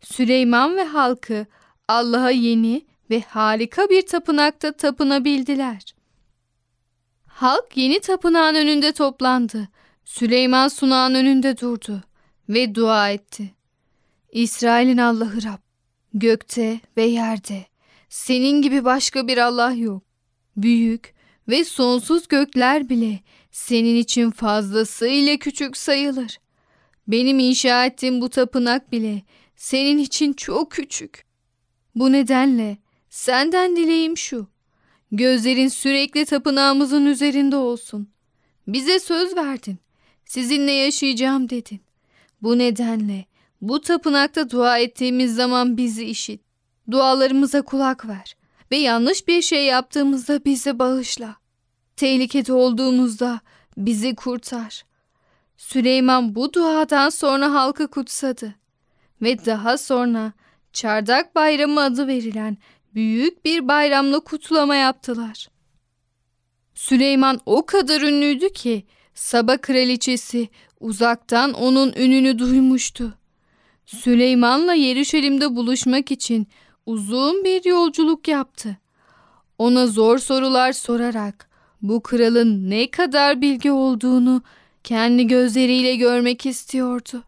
Süleyman 0.00 0.76
ve 0.76 0.84
halkı 0.84 1.46
Allah'a 1.88 2.30
yeni 2.30 2.86
ve 3.10 3.20
harika 3.20 3.90
bir 3.90 4.06
tapınakta 4.06 4.72
tapınabildiler. 4.72 5.94
Halk 7.26 7.76
yeni 7.76 8.00
tapınağın 8.00 8.54
önünde 8.54 8.92
toplandı. 8.92 9.68
Süleyman 10.04 10.68
sunağın 10.68 11.14
önünde 11.14 11.58
durdu 11.58 12.02
ve 12.48 12.74
dua 12.74 13.10
etti. 13.10 13.54
İsrail'in 14.32 14.98
Allah'ı 14.98 15.42
Rab, 15.42 15.58
gökte 16.14 16.80
ve 16.96 17.04
yerde 17.04 17.66
senin 18.08 18.62
gibi 18.62 18.84
başka 18.84 19.28
bir 19.28 19.38
Allah 19.38 19.72
yok. 19.72 20.02
Büyük 20.56 21.14
ve 21.48 21.64
sonsuz 21.64 22.28
gökler 22.28 22.88
bile 22.88 23.20
senin 23.50 23.96
için 23.96 24.30
fazlasıyla 24.30 25.36
küçük 25.36 25.76
sayılır. 25.76 26.38
Benim 27.08 27.38
inşa 27.38 27.86
ettiğim 27.86 28.20
bu 28.20 28.28
tapınak 28.28 28.92
bile 28.92 29.22
senin 29.56 29.98
için 29.98 30.32
çok 30.32 30.70
küçük. 30.70 31.24
Bu 31.94 32.12
nedenle 32.12 32.78
senden 33.10 33.76
dileğim 33.76 34.16
şu. 34.16 34.46
Gözlerin 35.12 35.68
sürekli 35.68 36.24
tapınağımızın 36.24 37.06
üzerinde 37.06 37.56
olsun. 37.56 38.08
Bize 38.66 38.98
söz 38.98 39.36
verdin. 39.36 39.78
Sizinle 40.24 40.72
yaşayacağım 40.72 41.50
dedin. 41.50 41.80
Bu 42.42 42.58
nedenle 42.58 43.24
bu 43.60 43.80
tapınakta 43.80 44.50
dua 44.50 44.78
ettiğimiz 44.78 45.34
zaman 45.34 45.76
bizi 45.76 46.04
işit. 46.04 46.40
Dualarımıza 46.90 47.62
kulak 47.62 48.08
ver 48.08 48.36
ve 48.70 48.76
yanlış 48.76 49.28
bir 49.28 49.42
şey 49.42 49.64
yaptığımızda 49.64 50.44
bizi 50.44 50.78
bağışla. 50.78 51.36
Tehlikede 51.96 52.52
olduğumuzda 52.52 53.40
bizi 53.76 54.14
kurtar. 54.14 54.84
Süleyman 55.56 56.34
bu 56.34 56.52
duadan 56.52 57.08
sonra 57.08 57.54
halkı 57.54 57.88
kutsadı 57.88 58.54
ve 59.22 59.44
daha 59.46 59.78
sonra 59.78 60.32
Çardak 60.72 61.34
Bayramı 61.34 61.80
adı 61.80 62.06
verilen 62.06 62.56
büyük 62.94 63.44
bir 63.44 63.68
bayramla 63.68 64.20
kutlama 64.20 64.74
yaptılar. 64.74 65.48
Süleyman 66.74 67.40
o 67.46 67.66
kadar 67.66 68.00
ünlüydü 68.00 68.52
ki 68.52 68.86
Saba 69.18 69.56
kraliçesi 69.56 70.48
uzaktan 70.80 71.52
onun 71.52 71.92
ününü 71.92 72.38
duymuştu. 72.38 73.18
Süleyman'la 73.86 74.74
Yeruşalim'de 74.74 75.56
buluşmak 75.56 76.10
için 76.10 76.46
uzun 76.86 77.44
bir 77.44 77.64
yolculuk 77.64 78.28
yaptı. 78.28 78.78
Ona 79.58 79.86
zor 79.86 80.18
sorular 80.18 80.72
sorarak 80.72 81.50
bu 81.82 82.02
kralın 82.02 82.70
ne 82.70 82.90
kadar 82.90 83.40
bilgi 83.40 83.72
olduğunu 83.72 84.42
kendi 84.84 85.26
gözleriyle 85.26 85.96
görmek 85.96 86.46
istiyordu. 86.46 87.24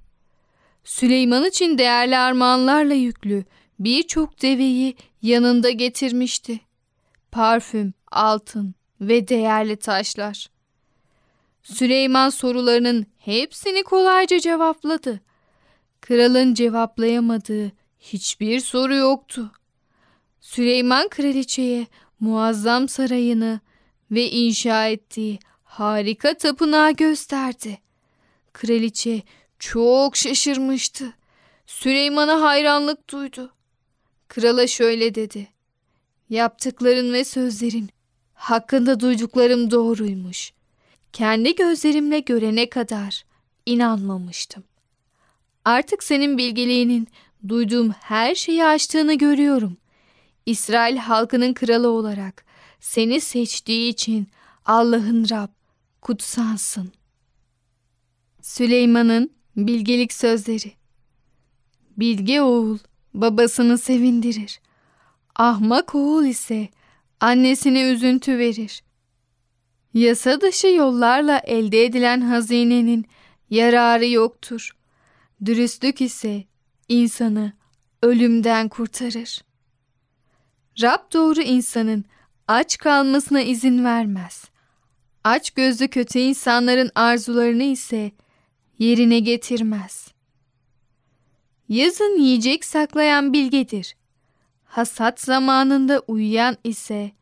Süleyman 0.85 1.45
için 1.45 1.79
değerli 1.79 2.19
armağanlarla 2.19 2.95
yüklü 2.95 3.45
birçok 3.79 4.43
deveyi 4.43 4.95
yanında 5.23 5.71
getirmişti. 5.71 6.61
Parfüm, 7.33 7.95
altın 8.11 8.75
ve 9.01 9.29
değerli 9.29 9.77
taşlar. 9.77 10.60
Süleyman 11.63 12.29
sorularının 12.29 13.07
hepsini 13.19 13.83
kolayca 13.83 14.41
cevapladı. 14.41 15.21
Kralın 16.01 16.55
cevaplayamadığı 16.55 17.73
hiçbir 17.99 18.61
soru 18.61 18.95
yoktu. 18.95 19.53
Süleyman 20.41 21.09
kraliçeye 21.09 21.87
muazzam 22.21 22.89
sarayını 22.89 23.61
ve 24.11 24.31
inşa 24.31 24.89
ettiği 24.89 25.39
harika 25.65 26.35
tapınağı 26.35 26.93
gösterdi. 26.93 27.79
Kraliçe 28.53 29.23
çok 29.59 30.17
şaşırmıştı. 30.17 31.13
Süleyman'a 31.67 32.43
hayranlık 32.43 33.11
duydu. 33.11 33.55
Krala 34.29 34.67
şöyle 34.67 35.15
dedi. 35.15 35.49
Yaptıkların 36.29 37.13
ve 37.13 37.25
sözlerin 37.25 37.91
hakkında 38.35 39.01
duyduklarım 39.01 39.71
doğruymuş. 39.71 40.53
Kendi 41.13 41.55
gözlerimle 41.55 42.21
görene 42.21 42.71
kadar 42.71 43.25
inanmamıştım. 43.67 44.65
Artık 45.65 46.03
senin 46.03 46.39
bilgeliğinin 46.39 47.09
duyduğum 47.49 47.91
her 47.91 48.35
şeyi 48.35 48.65
açtığını 48.65 49.15
görüyorum. 49.15 49.77
İsrail 50.47 50.97
halkının 50.97 51.55
kralı 51.55 51.89
olarak 51.89 52.45
seni 52.81 53.21
seçtiği 53.21 53.93
için 53.93 54.29
Allah'ın 54.65 55.27
Rab 55.31 55.49
kutsansın. 56.01 56.93
Süleyman'ın 58.43 59.31
bilgelik 59.57 60.13
sözleri 60.13 60.73
Bilge 61.97 62.41
oğul 62.41 62.79
babasını 63.15 63.79
sevindirir. 63.79 64.61
Ahmak 65.37 65.95
oğul 65.95 66.25
ise 66.25 66.69
annesine 67.21 67.83
üzüntü 67.83 68.39
verir. 68.39 68.83
Yasa 69.95 70.41
dışı 70.41 70.67
yollarla 70.67 71.39
elde 71.39 71.85
edilen 71.85 72.21
hazinenin 72.21 73.07
yararı 73.51 74.07
yoktur. 74.07 74.71
Dürüstlük 75.45 76.01
ise 76.01 76.45
insanı 76.89 77.53
ölümden 78.03 78.69
kurtarır. 78.69 79.41
Rab 80.83 81.13
doğru 81.13 81.41
insanın 81.41 82.05
aç 82.49 82.79
kalmasına 82.79 83.41
izin 83.41 83.85
vermez. 83.85 84.45
Aç 85.25 85.51
gözlü 85.51 85.89
kötü 85.89 86.19
insanların 86.19 86.91
arzularını 86.95 87.63
ise 87.63 88.13
yerine 88.79 89.21
getirmez. 89.21 90.09
Yazın 91.69 92.19
yiyecek 92.19 92.65
saklayan 92.65 93.33
bilgedir. 93.33 93.97
Hasat 94.65 95.21
zamanında 95.21 96.03
uyuyan 96.07 96.57
ise 96.65 97.13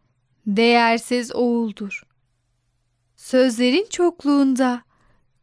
değersiz 0.47 1.35
oğuldur. 1.35 2.08
Sözlerin 3.19 3.87
çokluğunda 3.91 4.83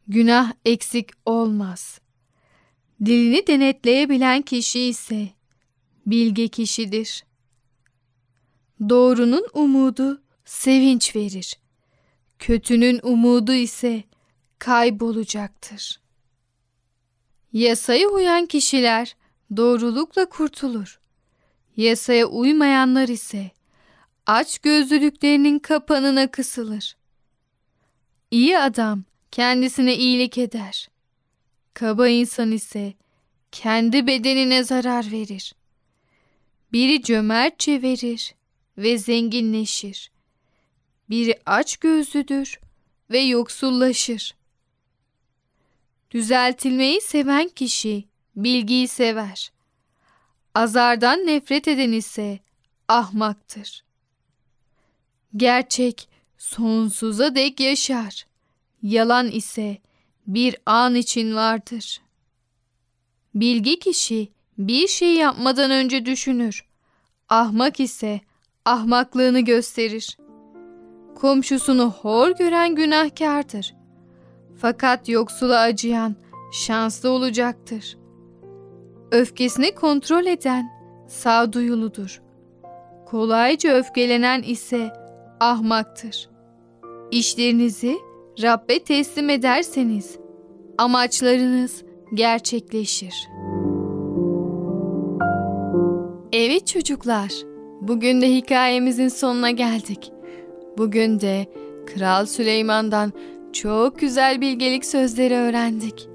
günah 0.08 0.52
eksik 0.64 1.10
olmaz. 1.26 2.00
Dilini 3.04 3.46
denetleyebilen 3.46 4.42
kişi 4.42 4.80
ise 4.80 5.28
bilge 6.06 6.48
kişidir. 6.48 7.24
Doğrunun 8.88 9.46
umudu 9.52 10.22
sevinç 10.44 11.16
verir. 11.16 11.58
Kötünün 12.38 13.00
umudu 13.02 13.52
ise 13.52 14.04
kaybolacaktır. 14.58 16.00
Yasaya 17.52 18.08
uyan 18.08 18.46
kişiler 18.46 19.16
doğrulukla 19.56 20.28
kurtulur. 20.28 21.00
Yasaya 21.76 22.26
uymayanlar 22.26 23.08
ise 23.08 23.50
aç 24.26 24.58
gözlülüklerinin 24.58 25.58
kapanına 25.58 26.30
kısılır. 26.30 26.95
İyi 28.30 28.58
adam 28.58 29.04
kendisine 29.30 29.96
iyilik 29.96 30.38
eder. 30.38 30.88
Kaba 31.74 32.08
insan 32.08 32.52
ise 32.52 32.94
kendi 33.52 34.06
bedenine 34.06 34.64
zarar 34.64 35.10
verir. 35.12 35.54
Biri 36.72 37.02
cömertçe 37.02 37.82
verir 37.82 38.34
ve 38.78 38.98
zenginleşir. 38.98 40.10
Biri 41.10 41.40
aç 41.46 41.76
gözlüdür 41.76 42.60
ve 43.10 43.18
yoksullaşır. 43.18 44.34
Düzeltilmeyi 46.10 47.00
seven 47.00 47.48
kişi 47.48 48.04
bilgiyi 48.36 48.88
sever. 48.88 49.52
Azardan 50.54 51.26
nefret 51.26 51.68
eden 51.68 51.92
ise 51.92 52.38
ahmaktır. 52.88 53.84
Gerçek 55.36 56.08
sonsuza 56.46 57.34
dek 57.34 57.60
yaşar. 57.60 58.26
Yalan 58.82 59.30
ise 59.30 59.78
bir 60.26 60.56
an 60.66 60.94
için 60.94 61.34
vardır. 61.34 62.00
Bilgi 63.34 63.78
kişi 63.78 64.32
bir 64.58 64.88
şey 64.88 65.14
yapmadan 65.14 65.70
önce 65.70 66.06
düşünür. 66.06 66.64
Ahmak 67.28 67.80
ise 67.80 68.20
ahmaklığını 68.64 69.40
gösterir. 69.40 70.18
Komşusunu 71.14 71.90
hor 71.90 72.30
gören 72.30 72.74
günahkardır. 72.74 73.74
Fakat 74.60 75.08
yoksula 75.08 75.60
acıyan 75.60 76.16
şanslı 76.52 77.10
olacaktır. 77.10 77.98
Öfkesini 79.10 79.74
kontrol 79.74 80.26
eden 80.26 80.70
sağduyuludur. 81.08 82.22
Kolayca 83.06 83.74
öfkelenen 83.74 84.42
ise 84.42 84.92
ahmaktır. 85.40 86.35
İşlerinizi 87.10 87.98
Rabbe 88.42 88.78
teslim 88.78 89.30
ederseniz 89.30 90.18
amaçlarınız 90.78 91.84
gerçekleşir. 92.14 93.28
Evet 96.32 96.66
çocuklar, 96.66 97.32
bugün 97.80 98.20
de 98.20 98.34
hikayemizin 98.34 99.08
sonuna 99.08 99.50
geldik. 99.50 100.12
Bugün 100.78 101.20
de 101.20 101.46
Kral 101.86 102.26
Süleyman'dan 102.26 103.12
çok 103.52 103.98
güzel 103.98 104.40
bilgelik 104.40 104.84
sözleri 104.84 105.34
öğrendik. 105.34 106.08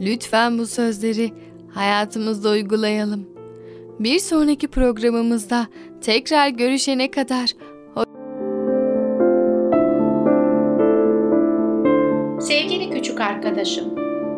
Lütfen 0.00 0.58
bu 0.58 0.66
sözleri 0.66 1.32
hayatımızda 1.74 2.50
uygulayalım. 2.50 3.26
Bir 4.00 4.18
sonraki 4.18 4.68
programımızda 4.68 5.66
tekrar 6.00 6.48
görüşene 6.48 7.10
kadar 7.10 7.50
arkadaşım, 13.48 13.94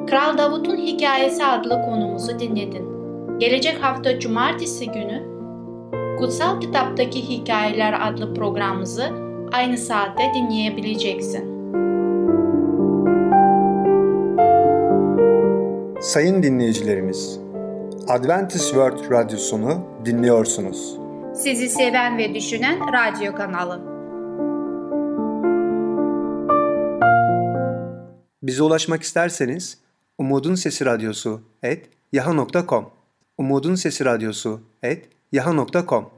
Kral 0.06 0.38
Davut'un 0.38 0.76
Hikayesi 0.76 1.44
adlı 1.44 1.82
konumuzu 1.82 2.38
dinledin. 2.38 2.84
Gelecek 3.38 3.82
hafta 3.82 4.20
cumartesi 4.20 4.86
günü 4.86 5.22
Kutsal 6.18 6.60
Kitaptaki 6.60 7.28
Hikayeler 7.28 8.08
adlı 8.08 8.34
programımızı 8.34 9.04
aynı 9.52 9.78
saatte 9.78 10.22
dinleyebileceksin. 10.34 11.44
Sayın 16.00 16.42
dinleyicilerimiz, 16.42 17.40
Adventist 18.08 18.64
World 18.64 19.10
Radyosunu 19.10 19.78
dinliyorsunuz. 20.04 20.96
Sizi 21.34 21.68
seven 21.68 22.18
ve 22.18 22.34
düşünen 22.34 22.78
radyo 22.92 23.34
kanalı. 23.34 23.89
Bize 28.42 28.62
ulaşmak 28.62 29.02
isterseniz 29.02 29.78
Umutun 30.18 30.54
Sesi 30.54 30.84
Radyosu 30.84 31.40
et 31.62 31.90
yaha.com 32.12 32.90
Umutun 33.38 33.74
Sesi 33.74 34.04
Radyosu 34.04 34.60
et 34.82 35.08
yaha.com 35.32 36.10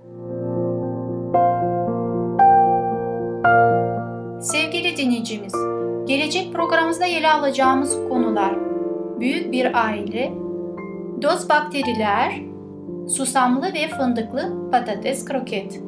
Sevgili 4.43 4.97
dinleyicimiz, 4.97 5.53
gelecek 6.07 6.53
programımızda 6.53 7.07
ele 7.07 7.31
alacağımız 7.31 7.95
konular 8.09 8.55
büyük 9.21 9.53
bir 9.53 9.87
aile, 9.87 10.33
doz 11.23 11.49
bakteriler, 11.49 12.43
susamlı 13.17 13.75
ve 13.75 13.89
fındıklı 13.89 14.71
patates 14.71 15.25
kroket. 15.25 15.83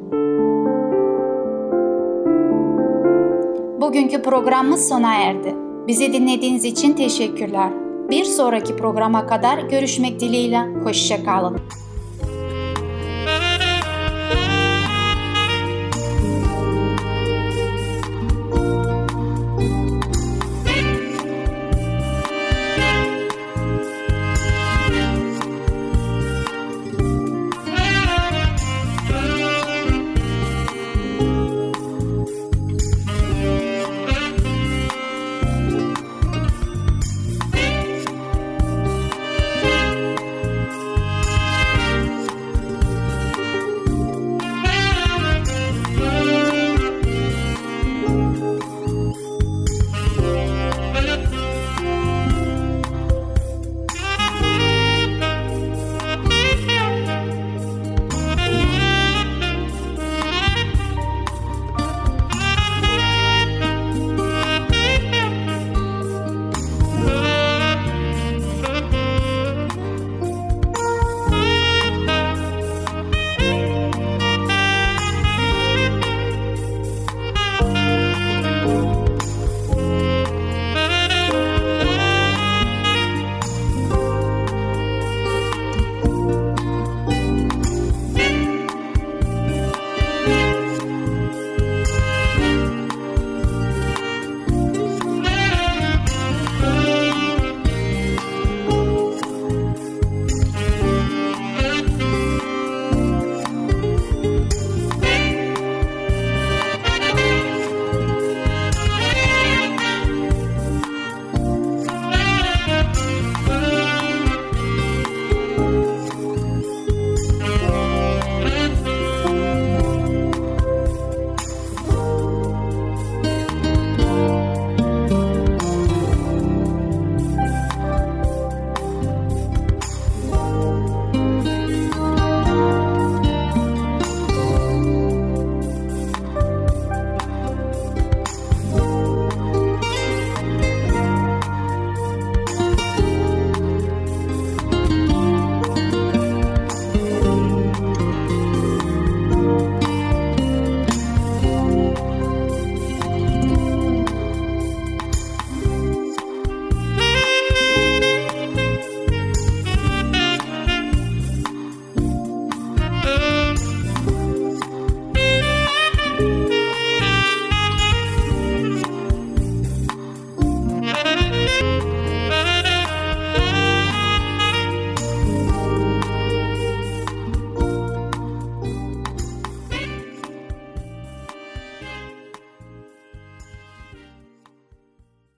Bugünkü 3.81 4.21
programımız 4.21 4.87
sona 4.87 5.15
erdi. 5.15 5.64
Bizi 5.87 6.13
dinlediğiniz 6.13 6.65
için 6.65 6.93
teşekkürler. 6.93 7.69
Bir 8.09 8.23
sonraki 8.23 8.75
programa 8.75 9.27
kadar 9.27 9.57
görüşmek 9.59 10.19
dileğiyle. 10.19 10.59
Hoşçakalın. 10.83 11.57